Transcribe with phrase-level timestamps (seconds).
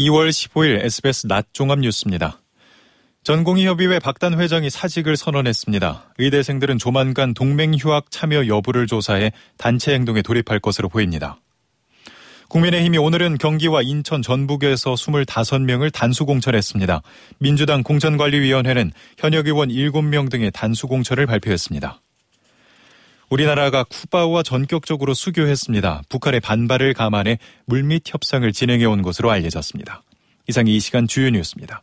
[0.00, 2.40] 2월 15일 SBS 낮 종합 뉴스입니다.
[3.22, 6.14] 전공의협의회 박단 회장이 사직을 선언했습니다.
[6.18, 11.38] 의대생들은 조만간 동맹 휴학 참여 여부를 조사해 단체 행동에 돌입할 것으로 보입니다.
[12.48, 17.02] 국민의힘이 오늘은 경기와 인천 전북에서 25명을 단수 공천했습니다.
[17.38, 22.00] 민주당 공천관리위원회는 현역 의원 7명 등의 단수 공천을 발표했습니다.
[23.30, 26.02] 우리나라가 쿠바와 전격적으로 수교했습니다.
[26.08, 30.02] 북한의 반발을 감안해 물밑 협상을 진행해 온 것으로 알려졌습니다.
[30.48, 31.82] 이상 이 시간 주요 뉴스입니다.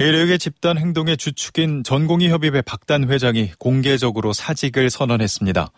[0.00, 5.70] 이르게 집단 행동의 주축인 전공의협의회 박단 회장이 공개적으로 사직을 선언했습니다.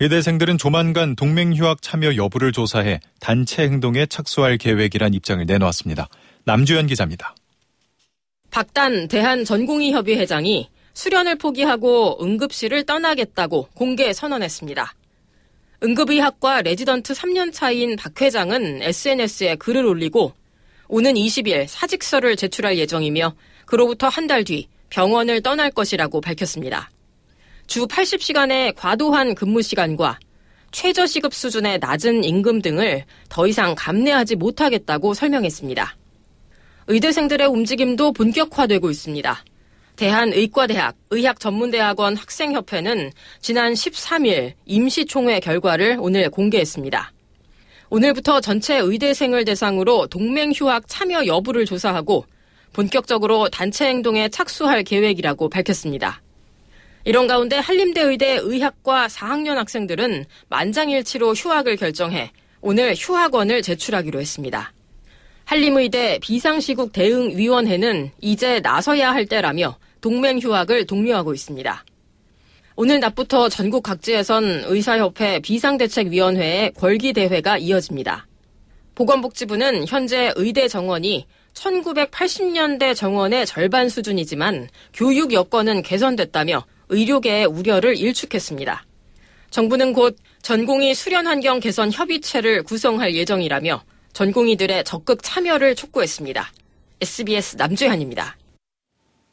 [0.00, 6.08] 의대생들은 조만간 동맹휴학 참여 여부를 조사해 단체 행동에 착수할 계획이란 입장을 내놓았습니다.
[6.44, 7.34] 남주현 기자입니다.
[8.50, 14.94] 박단 대한전공의협의 회장이 수련을 포기하고 응급실을 떠나겠다고 공개 선언했습니다.
[15.84, 20.32] 응급의학과 레지던트 3년 차인 박 회장은 SNS에 글을 올리고
[20.88, 23.32] 오는 20일 사직서를 제출할 예정이며
[23.64, 26.90] 그로부터 한 달 뒤 병원을 떠날 것이라고 밝혔습니다.
[27.68, 30.18] 주 80시간의 과도한 근무 시간과
[30.72, 35.96] 최저시급 수준의 낮은 임금 등을 더 이상 감내하지 못하겠다고 설명했습니다.
[36.88, 39.44] 의대생들의 움직임도 본격화되고 있습니다.
[39.98, 43.10] 대한의과대학 의학전문대학원 학생협회는
[43.40, 47.12] 지난 13일 임시총회 결과를 오늘 공개했습니다.
[47.90, 52.26] 오늘부터 전체 의대생을 대상으로 동맹휴학 참여 여부를 조사하고
[52.72, 56.22] 본격적으로 단체 행동에 착수할 계획이라고 밝혔습니다.
[57.04, 64.72] 이런 가운데 한림대 의대 의학과 4학년 학생들은 만장일치로 휴학을 결정해 오늘 휴학원을 제출하기로 했습니다.
[65.46, 71.84] 한림의대 비상시국 대응위원회는 이제 나서야 할 때라며 동맹 휴학을 독려하고 있습니다.
[72.76, 78.26] 오늘 낮부터 전국 각지에선 의사협회 비상대책위원회의 궐기대회가 이어집니다.
[78.94, 88.84] 보건복지부는 현재 의대 정원이 1980년대 정원의 절반 수준이지만 교육 여건은 개선됐다며 의료계의 우려를 일축했습니다.
[89.50, 93.82] 정부는 곧 전공의 수련 환경 개선 협의체를 구성할 예정이라며
[94.12, 96.52] 전공의들의 적극 참여를 촉구했습니다.
[97.00, 98.36] SBS 남주현입니다.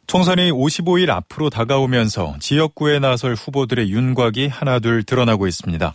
[0.08, 5.94] 총선이 55일 앞으로 다가오면서 지역구에 나설 후보들의 윤곽이 하나둘 드러나고 있습니다.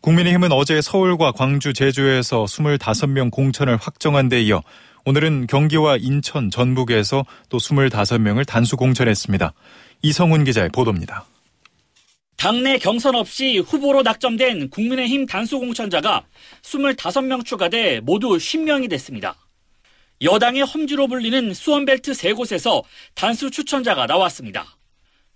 [0.00, 4.62] 국민의힘은 어제 서울과 광주, 제주에서 25명 공천을 확정한 데 이어
[5.06, 9.52] 오늘은 경기와 인천, 전북에서 또 25명을 단수 공천했습니다.
[10.02, 11.24] 이성훈 기자의 보도입니다.
[12.36, 16.24] 당내 경선 없이 후보로 낙점된 국민의힘 단수 공천자가
[16.62, 19.36] 25명 추가돼 모두 10명이 됐습니다.
[20.22, 22.82] 여당의 험지로 불리는 수원벨트 세 곳에서
[23.14, 24.76] 단수 추천자가 나왔습니다.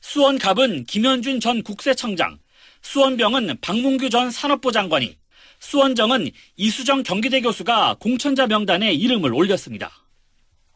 [0.00, 2.39] 수원갑은 김현준 전 국세청장,
[2.83, 5.17] 수원병은 박문규 전 산업부 장관이,
[5.59, 9.91] 수원정은 이수정 경기대 교수가 공천자 명단에 이름을 올렸습니다.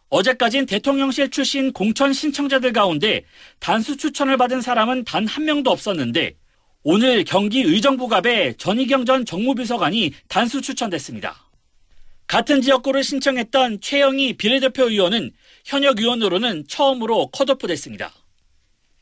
[0.09, 3.25] 어제까진 대통령실 출신 공천 신청자들 가운데
[3.61, 6.35] 단수 추천을 받은 사람은 단 한 명도 없었는데
[6.83, 11.52] 오늘 경기 의정부갑의 전희경 전 정무비서관이 단수 추천됐습니다.
[12.33, 15.33] 같은 지역구를 신청했던 최영희 비례대표 의원은
[15.67, 18.11] 현역 의원으로는 처음으로 컷오프 됐습니다.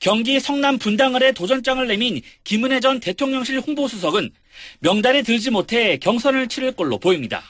[0.01, 4.33] 경기 성남 분당을에 도전장을 내민 김은혜 전 대통령실 홍보수석은
[4.81, 7.45] 명단에 들지 못해 경선을 치를 걸로 보입니다.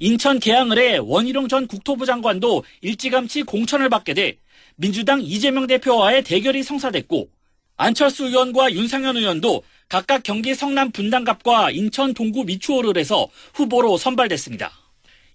[0.00, 4.38] 인천 계양을에 원희룡 전 국토부 장관도 일찌감치 공천을 받게 돼
[4.74, 7.28] 민주당 이재명 대표와의 대결이 성사됐고
[7.76, 14.87] 안철수 의원과 윤상현 의원도 각각 경기 성남 분당갑과 인천 동구 미추홀을해서 후보로 선발됐습니다.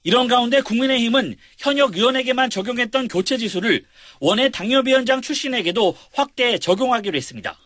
[0.03, 3.85] 이런 가운데 국민의힘은 현역 의원에게만 적용했던 교체 지수를
[4.19, 7.57] 원외 당협위원장 출신에게도 확대 적용하기로 했습니다.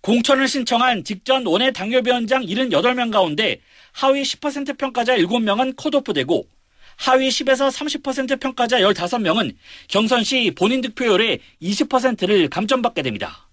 [0.00, 3.60] 공천을 신청한 직전 원외 당협위원장 78명 가운데
[3.92, 6.46] 하위 10% 평가자 7명은 컷오프되고
[6.96, 9.54] 하위 10에서 30% 평가자 15명은
[9.88, 13.48] 경선 시 본인 득표율의 20%를 감점받게 됩니다.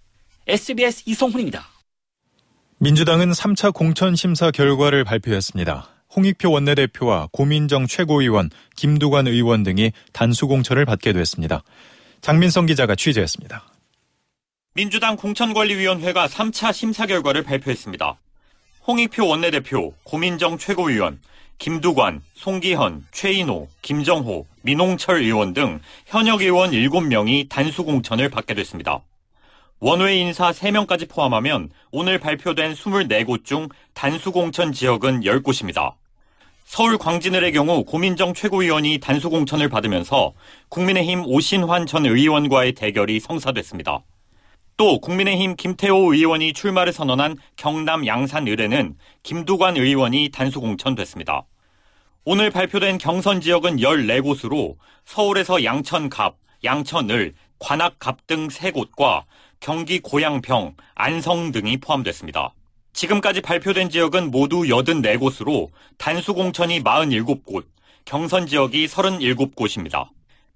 [0.47, 1.67] SBS 이성훈입니다.
[2.77, 5.94] 민주당은 3차 공천 심사 결과를 발표했습니다.
[6.15, 11.63] 홍익표 원내대표와 고민정 최고위원, 김두관 의원 등이 단수 공천을 받게 됐습니다.
[12.21, 13.63] 장민성 기자가 취재했습니다.
[14.73, 18.17] 민주당 공천관리위원회가 3차 심사 결과를 발표했습니다.
[18.87, 21.19] 홍익표 원내대표, 고민정 최고위원,
[21.57, 29.01] 김두관, 송기현, 최인호, 김정호, 민홍철 의원 등 현역 의원 7명이 단수 공천을 받게 됐습니다.
[29.79, 35.93] 원외 인사 3명까지 포함하면 오늘 발표된 24곳 중 단수 공천 지역은 10곳입니다.
[36.65, 40.33] 서울 광진을의 경우 고민정 최고위원이 단수 공천을 받으면서
[40.69, 43.99] 국민의힘 오신환 전 의원과의 대결이 성사됐습니다.
[44.75, 51.43] 또 국민의힘 김태호 의원이 출마를 선언한 경남 양산 을에는 김두관 의원이 단수 공천됐습니다.
[52.25, 54.75] 오늘 발표된 경선 지역은 14곳으로
[55.05, 59.23] 서울에서 양천갑, 양천을, 관악갑 등 3곳과
[59.59, 62.53] 경기 고양평, 안성 등이 포함됐습니다.
[62.95, 67.65] 지금까지 발표된 지역은 모두 84곳으로 단수 공천이 47곳,
[68.05, 70.07] 경선 지역이 37곳입니다.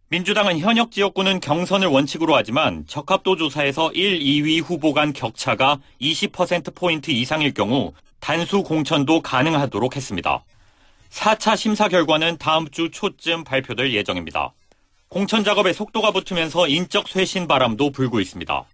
[0.07, 7.53] 민주당은 현역 지역구는 경선을 원칙으로 하지만 적합도 조사에서 1, 2위 후보 간 격차가 20%포인트 이상일
[7.53, 7.91] 경우
[8.21, 10.43] 단수 공천도 가능하도록 했습니다.
[11.11, 14.53] 4차 심사 결과는 다음 주 초쯤 발표될 예정입니다.
[15.09, 18.65] 공천 작업에 속도가 붙으면서 인적 쇄신 바람도 불고 있습니다.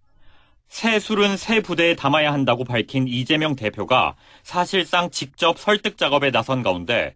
[0.68, 7.16] 새 술은 새 부대에 담아야 한다고 밝힌 이재명 대표가 사실상 직접 설득 작업에 나선 가운데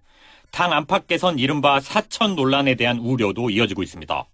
[0.52, 4.26] 당 안팎 개선 이른바 사천 논란에 대한 우려도 이어지고 있습니다.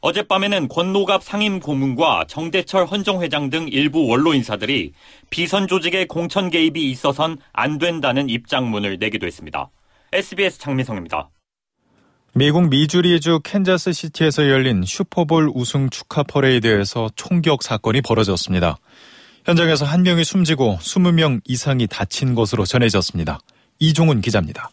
[0.00, 4.94] 어젯밤에는 권노갑 상임 고문과 정대철 헌정회장 등 일부 원로 인사들이
[5.28, 9.68] 비선 조직의 공천 개입이 있어선 안 된다는 입장문을 내기도 했습니다.
[10.12, 11.28] SBS 장민성입니다.
[12.32, 18.78] 미국 미주리주 캔자스 시티에서 열린 슈퍼볼 우승 축하 퍼레이드에서 총격 사건이 벌어졌습니다.
[19.44, 23.40] 현장에서 한 명이 숨지고 20명 이상이 다친 것으로 전해졌습니다.
[23.80, 24.70] 이종훈 기자입니다.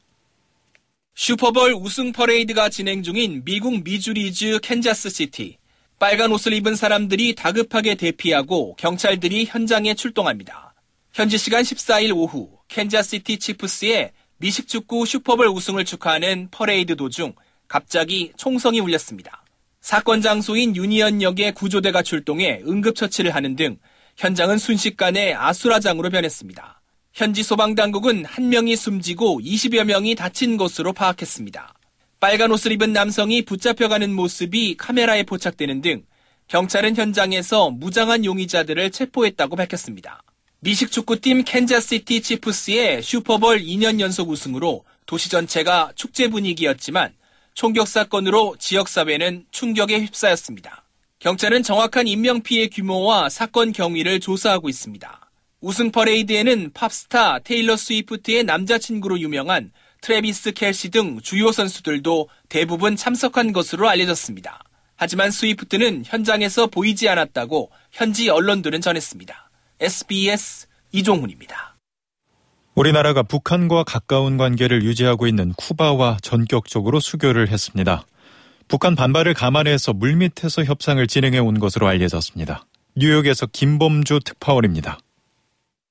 [1.16, 5.58] 슈퍼볼 우승 퍼레이드가 진행 중인 미국 미주리주 캔자스 시티.
[5.98, 10.76] 빨간 옷을 입은 사람들이 다급하게 대피하고 경찰들이 현장에 출동합니다.
[11.12, 17.34] 현지 시간 14일 오후 캔자스시티 치프스의 미식축구 슈퍼볼 우승을 축하하는 퍼레이드 도중
[17.68, 19.44] 갑자기 총성이 울렸습니다.
[19.82, 23.78] 사건 장소인 유니언역에 구조대가 출동해 응급처치를 하는 등
[24.18, 26.82] 현장은 순식간에 아수라장으로 변했습니다.
[27.14, 31.74] 현지 소방당국은 한 명이 숨지고 20여 명이 다친 것으로 파악했습니다.
[32.20, 36.04] 빨간 옷을 입은 남성이 붙잡혀가는 모습이 카메라에 포착되는 등
[36.48, 40.24] 경찰은 현장에서 무장한 용의자들을 체포했다고 밝혔습니다.
[40.60, 47.14] 미식 축구팀 캔자스시티 치프스의 슈퍼볼 2년 연속 우승으로 도시 전체가 축제 분위기였지만
[47.58, 50.84] 총격 사건으로 지역사회는 충격에 휩싸였습니다.
[51.18, 55.32] 경찰은 정확한 인명피해 규모와 사건 경위를 조사하고 있습니다.
[55.62, 59.72] 우승 퍼레이드에는 팝스타 테일러 스위프트의 남자친구로 유명한
[60.02, 64.64] 트래비스 켈시 등 주요 선수들도 대부분 참석한 것으로 알려졌습니다.
[64.96, 69.50] 하지만 스위프트는 현장에서 보이지 않았다고 현지 언론들은 전했습니다.
[69.80, 71.67] SBS 이종훈입니다.
[72.78, 78.06] 우리나라가 북한과 가까운 관계를 유지하고 있는 쿠바와 전격적으로 수교를 했습니다.
[78.68, 82.68] 북한 반발을 감안해서 물밑에서 협상을 진행해 온 것으로 알려졌습니다.
[82.96, 85.00] 뉴욕에서 김범주 특파원입니다.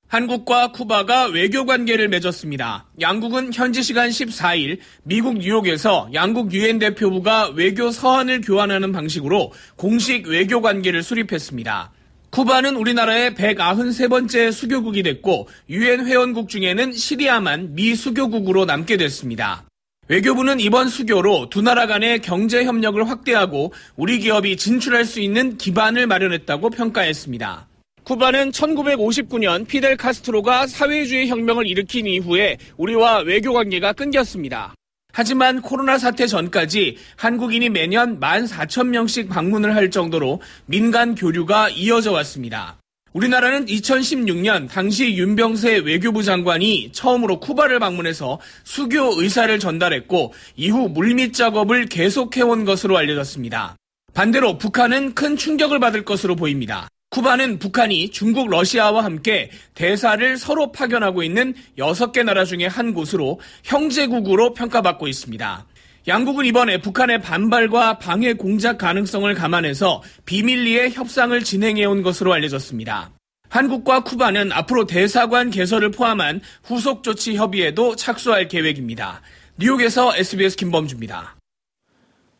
[0.07, 2.87] 한국과 쿠바가 외교 관계를 맺었습니다.
[3.01, 10.61] 양국은 현지 시간 14일 미국 뉴욕에서 양국 유엔 대표부가 외교 서한을 교환하는 방식으로 공식 외교
[10.61, 11.91] 관계를 수립했습니다.
[12.31, 19.65] 쿠바는 우리나라의 193번째 수교국이 됐고 유엔 회원국 중에는 시리아만 미수교국으로 남게 됐습니다.
[20.09, 26.07] 외교부는 이번 수교로 두 나라 간의 경제 협력을 확대하고 우리 기업이 진출할 수 있는 기반을
[26.07, 27.67] 마련했다고 평가했습니다.
[28.05, 34.75] 쿠바는 1959년 피델 카스트로가 사회주의 혁명을 일으킨 이후에 우리와 외교 관계가 끊겼습니다.
[35.19, 42.77] 하지만 코로나 사태 전까지 한국인이 매년 14,000명씩 방문을 할 정도로 민간 교류가 이어져 왔습니다.
[43.15, 51.87] 우리나라는 2016년 당시 윤병세 외교부 장관이 처음으로 쿠바를 방문해서 수교 의사를 전달했고 이후 물밑 작업을
[51.87, 53.77] 계속해온 것으로 알려졌습니다.
[54.13, 56.89] 반대로 북한은 큰 충격을 받을 것으로 보입니다.
[57.11, 64.53] 쿠바는 북한이 중국, 러시아와 함께 대사를 서로 파견하고 있는 6개 나라 중에 한 곳으로 형제국으로
[64.53, 65.67] 평가받고 있습니다.
[66.09, 73.11] 양국은 이번에 북한의 반발과 방해 공작 가능성을 감안해서 비밀리에 협상을 진행해온 것으로 알려졌습니다.
[73.49, 79.23] 한국과 쿠바는 앞으로 대사관 개설을 포함한 후속 조치 협의에도 착수할 계획입니다.
[79.57, 81.36] 뉴욕에서 SBS 김범주입니다.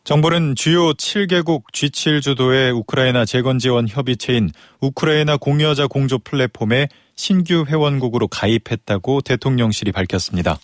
[0.07, 6.87] 정부는 주요 7개국 G7 주도의 우크라이나 재건 지원 협의체인 우크라이나 공여자 공조 플랫폼에
[7.17, 10.59] 신규 회원국으로 가입했다고 대통령실이 밝혔습니다.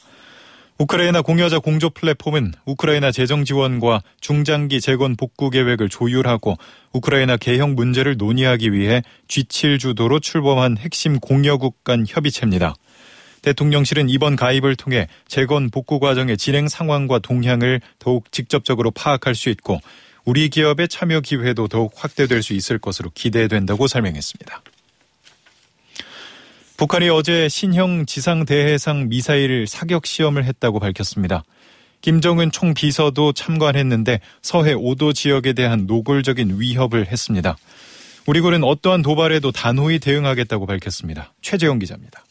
[0.77, 6.55] 우크라이나 공여자 공조 플랫폼은 우크라이나 재정 지원과 중장기 재건 복구 계획을 조율하고
[6.93, 12.75] 우크라이나 개혁 문제를 논의하기 위해 G7 주도로 출범한 핵심 공여국 간 협의체입니다.
[13.43, 19.79] 대통령실은 이번 가입을 통해 재건 복구 과정의 진행 상황과 동향을 더욱 직접적으로 파악할 수 있고
[20.25, 24.63] 우리 기업의 참여 기회도 더욱 확대될 수 있을 것으로 기대된다고 설명했습니다.
[26.77, 31.43] 북한이 어제 신형 지상대해상 미사일 사격 시험을 했다고 밝혔습니다.
[32.01, 37.57] 김정은 총비서도 참관했는데 서해 5도 지역에 대한 노골적인 위협을 했습니다.
[38.25, 41.33] 우리 군은 어떠한 도발에도 단호히 대응하겠다고 밝혔습니다.
[41.41, 42.23] 최재영 기자입니다.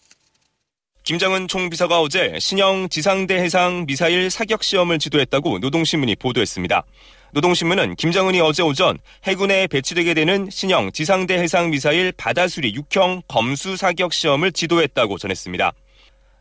[1.05, 6.85] 김정은 총비서가 어제 신형 지상대 해상 미사일 사격 시험을 지도했다고 노동신문이 보도했습니다.
[7.33, 14.13] 노동신문은 김정은이 어제 오전 해군에 배치되게 되는 신형 지상대 해상 미사일 바다수리 6형 검수 사격
[14.13, 15.73] 시험을 지도했다고 전했습니다.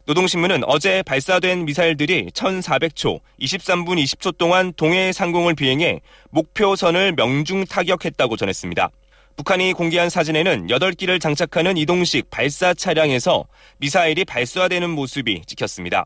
[0.06, 8.91] 노동신문은 어제 발사된 미사일들이 1400초, 23분 20초 동안 동해 상공을 비행해 목표선을 명중 타격했다고 전했습니다.
[9.36, 13.46] 북한이 공개한 사진에는 8기를 장착하는 이동식 발사 차량에서
[13.78, 16.06] 미사일이 발사되는 모습이 찍혔습니다.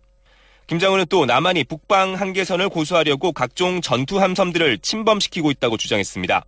[0.68, 6.44] 김정은은 또 남한이 북방 한계선을 고수하려고 각종 전투 함선들을 침범시키고 있다고 주장했습니다.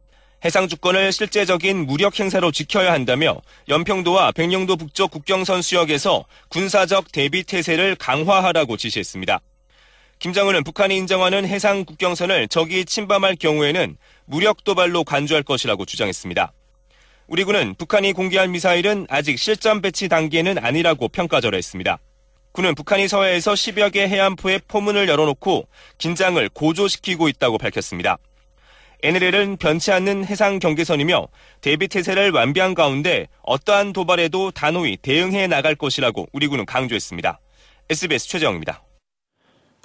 [0.46, 7.96] 해상 주권을 실제적인 무력 행사로 지켜야 한다며 연평도와 백령도 북쪽 국경선 수역에서 군사적 대비 태세를
[7.96, 9.40] 강화하라고 지시했습니다.
[10.20, 16.52] 김정은은 북한이 인정하는 해상 국경선을 적이 침범할 경우에는 무력 도발로 간주할 것이라고 주장했습니다.
[17.28, 22.00] 우리 군은 북한이 공개한 미사일은 아직 실전 배치 단계는 아니라고 평가절하했습니다.
[22.54, 25.68] 군은 북한이 서해에서 10여 개 해안포에 포문을 열어놓고
[25.98, 28.18] 긴장을 고조시키고 있다고 밝혔습니다.
[29.04, 31.28] NLL은 변치 않는 해상 경계선이며
[31.60, 37.40] 대비 태세를 완비한 가운데 어떠한 도발에도 단호히 대응해 나갈 것이라고 우리 군은 강조했습니다.
[37.90, 38.87] SBS 최재영입니다.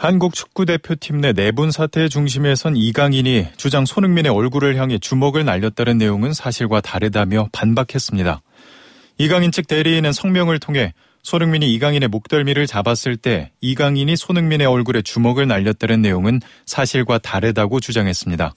[0.03, 5.97] 한국 축구 대표팀 내 내분 사태의 중심에 선 이강인이 주장 손흥민의 얼굴을 향해 주먹을 날렸다는
[5.97, 8.43] 내용은 사실과 다르다며 반박했습니다.
[9.19, 10.93] 이강인 측 대리인은 성명을 통해
[11.23, 18.55] 손흥민이 이강인의 목덜미를 잡았을 때 이강인이 손흥민의 얼굴에 주먹을 날렸다는 내용은 사실과 다르다고 주장했습니다.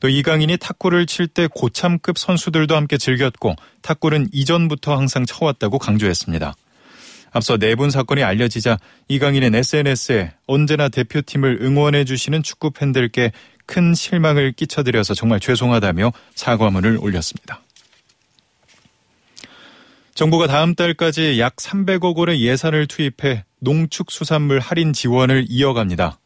[0.00, 6.54] 또 이강인이 탁구를 칠 때 고참급 선수들도 함께 즐겼고 탁구는 이전부터 항상 쳐왔다고 강조했습니다.
[7.34, 13.32] 앞서 내분 사건이 알려지자 이강인은 SNS에 언제나 대표팀을 응원해 주시는 축구 팬들께
[13.66, 17.60] 큰 실망을 끼쳐드려서 정말 죄송하다며 사과문을 올렸습니다.
[20.14, 26.20] 정부가 다음 달까지 약 300억 원의 예산을 투입해 농축수산물 할인 지원을 이어갑니다.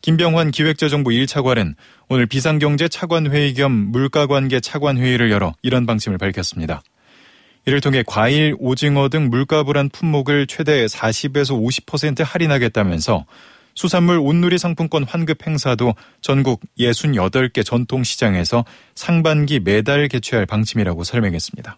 [0.00, 1.76] 김병환 기획재정부 1차관은
[2.08, 6.82] 오늘 비상경제 차관회의 겸 물가관계 차관회의를 열어 이런 방침을 밝혔습니다.
[7.64, 13.24] 이를 통해 과일, 오징어 등 물가 불안 품목을 최대 40에서 50% 할인하겠다면서
[13.74, 18.64] 수산물 온누리 상품권 환급 행사도 전국 68개 전통시장에서
[18.94, 21.76] 상반기 매달 개최할 방침이라고 설명했습니다.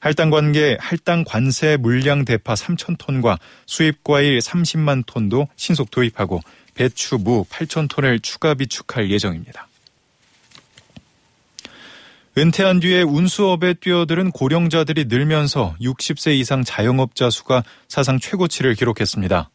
[0.00, 6.40] 할당 관계, 할당 관세 물량 대파 3천 톤과 수입 과일 30만 톤도 신속 도입하고
[6.74, 9.67] 배추, 무 8천 톤을 추가 비축할 예정입니다.
[12.38, 19.50] 은퇴한 뒤에 운수업에 뛰어드는 고령자들이 늘면서 60세 이상 자영업자 수가 사상 최고치를 기록했습니다.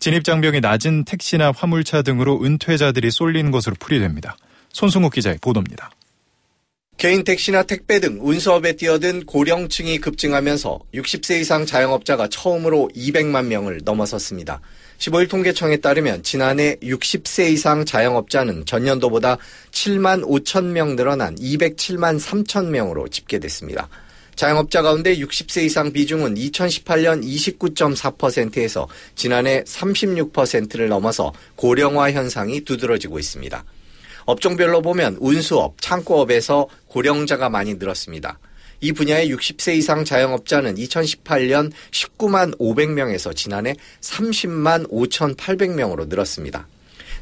[0.00, 4.36] 진입장벽이 낮은 택시나 화물차 등으로 은퇴자들이 쏠린 것으로 풀이됩니다.
[4.72, 5.92] 손승욱 기자의 보도입니다.
[6.96, 14.60] 개인 택시나 택배 등 운수업에 뛰어든 고령층이 급증하면서 60세 이상 자영업자가 처음으로 200만 명을 넘어섰습니다.
[15.00, 19.38] 15일 통계청에 따르면 지난해 60세 이상 자영업자는 전년도보다
[19.72, 23.88] 7만 5천 명 늘어난 207만 3천 명으로 집계됐습니다.
[24.36, 33.64] 자영업자 가운데 60세 이상 비중은 2018년 29.4%에서 지난해 36%를 넘어서 고령화 현상이 두드러지고 있습니다.
[34.26, 38.38] 업종별로 보면 운수업, 창고업에서 고령자가 많이 늘었습니다.
[38.80, 46.66] 이 분야의 60세 이상 자영업자는 2018년 19만 500명에서 지난해 30만 5,800명으로 늘었습니다.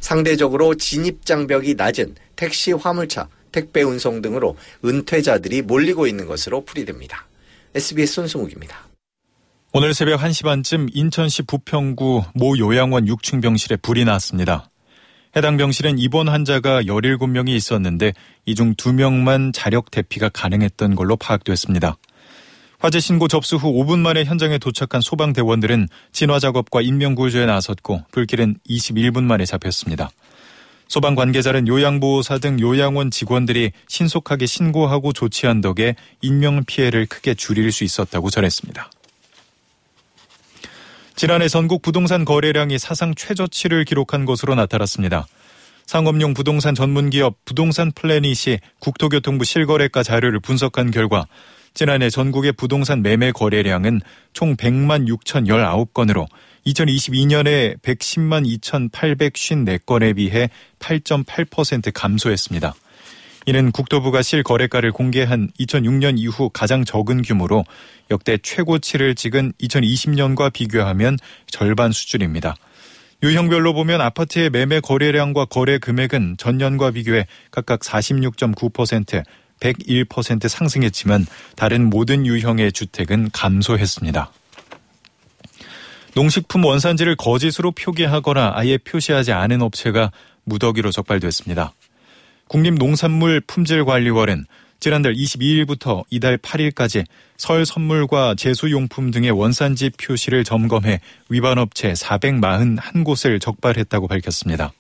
[0.01, 7.27] 상대적으로 진입 장벽이 낮은 택시, 화물차, 택배 운송 등으로 은퇴자들이 몰리고 있는 것으로 풀이됩니다.
[7.75, 8.87] SBS 손승욱입니다.
[9.73, 14.71] 오늘 새벽 1시 반쯤 인천시 부평구 모 요양원 6층 병실에 불이 났습니다.
[15.37, 18.13] 해당 병실엔 입원 환자가 17명이 있었는데
[18.47, 21.97] 이 중 2명만 자력 대피가 가능했던 걸로 파악됐습니다.
[22.81, 28.57] 화재 신고 접수 후 5분 만에 현장에 도착한 소방대원들은 진화 작업과 인명 구조에 나섰고 불길은
[28.69, 30.11] 21분 만에 잡혔습니다.
[30.87, 37.85] 소방 관계자는 요양보호사 등 요양원 직원들이 신속하게 신고하고 조치한 덕에 인명 피해를 크게 줄일 수
[37.85, 38.91] 있었다고 전했습니다.
[41.19, 45.27] 지난해 전국 부동산 거래량이 사상 최저치를 기록한 것으로 나타났습니다.
[45.85, 51.27] 상업용 부동산 전문기업 부동산 플래닛이 국토교통부 실거래가 자료를 분석한 결과
[51.75, 54.01] 지난해 전국의 부동산 매매 거래량은
[54.33, 56.29] 총 100만 6,019건으로
[56.69, 62.77] 2022년에 110만 2,854건에 비해 8.8% 감소했습니다.
[63.49, 67.65] 이는 국토부가 실거래가를 공개한 2006년 이후 가장 적은 규모로
[68.11, 72.57] 역대 최고치를 찍은 2020년과 비교하면 절반 수준입니다.
[73.23, 79.25] 유형별로 보면 아파트의 매매 거래량과 거래 금액은 전년과 비교해 각각 46.9%,
[79.61, 81.25] 101% 상승했지만
[81.57, 84.31] 다른 모든 유형의 주택은 감소했습니다.
[86.15, 90.13] 농식품 원산지를 거짓으로 표기하거나 아예 표시하지 않은 업체가
[90.45, 91.73] 무더기로 적발됐습니다.
[92.49, 94.47] 국립농산물 품질관리원은
[94.81, 97.05] 지난달 22일부터 이달 8일까지
[97.37, 104.73] 설 선물과 제수용품 등의 원산지 표시를 점검해 위반 업체 441곳을 적발했다고 밝혔습니다.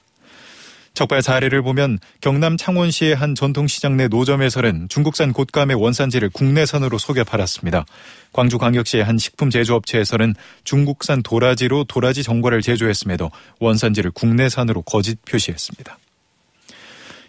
[0.94, 7.86] 적발 사례를 보면 경남 창원시의 한 전통시장 내 노점에서는 중국산 곶감의 원산지를 국내산으로 속여 팔았습니다.
[8.32, 10.34] 광주광역시의 한 식품 제조업체에서는
[10.64, 15.98] 중국산 도라지로 도라지 전과를 제조했음에도 원산지를 국내산으로 거짓 표시했습니다.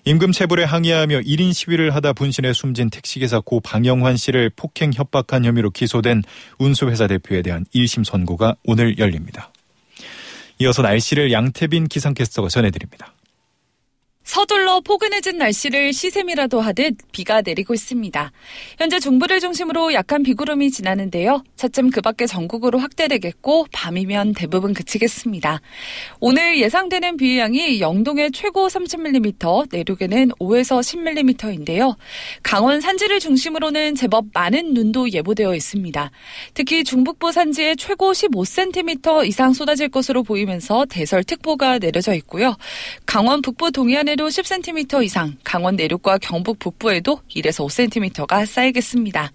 [0.10, 5.70] 임금 체불에 항의하며 1인 시위를 하다 분신해 숨진 택시기사 고 방영환 씨를 폭행 협박한 혐의로
[5.70, 6.24] 기소된
[6.58, 9.52] 운수회사 대표에 대한 1심 선고가 오늘 열립니다.
[10.58, 13.14] 이어서 날씨를 양태빈 기상캐스터가 전해드립니다.
[14.30, 18.32] 서둘러 포근해진 날씨를 시샘이라도 하듯 비가 내리고 있습니다.
[18.78, 21.44] 현재 중부를 중심으로 약한 비구름이 지나는데요.
[21.56, 25.62] 차츰 그 밖에 전국으로 확대되겠고 밤이면 대부분 그치겠습니다.
[26.20, 31.96] 오늘 예상되는 비의 양이 영동에 최고 30mm, 내륙에는 5에서 10mm인데요.
[32.44, 36.12] 강원 산지를 중심으로는 제법 많은 눈도 예보되어 있습니다.
[36.54, 42.56] 특히 중북부 산지에 최고 15cm 이상 쏟아질 것으로 보이면서 대설특보가 내려져 있고요.
[43.08, 49.32] 강원 북부 동해안에 서해도 10cm 이상, 강원 내륙과 경북 북부에도 1에서 5cm가 쌓이겠습니다.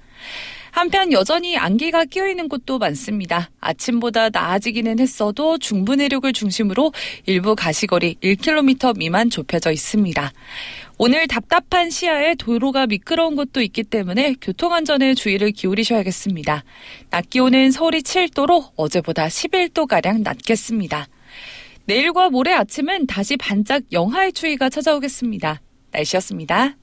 [0.72, 3.48] 한편 여전히 안개가 끼어있는 곳도 많습니다.
[3.60, 6.92] 아침보다 나아지기는 했어도 중부 내륙을 중심으로
[7.24, 10.32] 일부 가시거리 1km 미만 좁혀져 있습니다.
[10.98, 16.62] 오늘 답답한 시야에 도로가 미끄러운 곳도 있기 때문에 교통안전에 주의를 기울이셔야겠습니다.
[17.08, 21.08] 낮 기온은 서울이 7도로 어제보다 11도가량 낮겠습니다.
[21.86, 25.60] 내일과 모레 아침은 다시 반짝 영하의 추위가 찾아오겠습니다.
[25.90, 26.76] 날씨였습니다.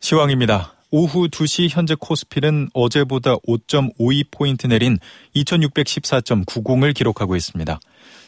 [0.00, 0.74] 시황입니다.
[0.90, 4.98] 오후 2시 현재 코스피는 어제보다 5.52포인트 내린
[5.34, 7.80] 2614.90을 기록하고 있습니다.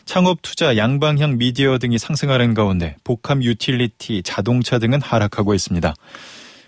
[0.05, 5.95] 창업 투자, 양방향 미디어 등이 상승하는 가운데 복합 유틸리티, 자동차 등은 하락하고 있습니다.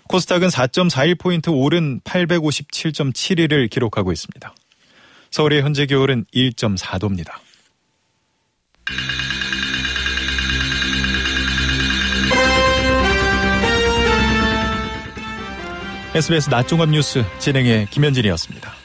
[0.07, 4.53] 코스닥은 4.41포인트 오른 857.71을 기록하고 있습니다.
[5.31, 7.46] 서울의 현재 겨울은 1.4도입니다.
[16.15, 18.76] SBS 낮종합 뉴스 진행의 김현진이었습니다.